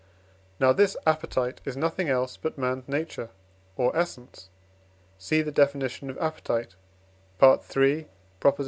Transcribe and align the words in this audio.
Now 0.59 0.73
this 0.73 0.97
appetite 1.05 1.61
is 1.63 1.77
nothing 1.77 2.09
else 2.09 2.35
but 2.35 2.57
man's 2.57 2.87
nature 2.89 3.29
or 3.75 3.95
essence 3.95 4.49
(Cf. 5.19 5.45
the 5.45 5.51
Definition 5.51 6.09
of 6.09 6.17
Appetite, 6.17 6.75
III. 7.39 8.07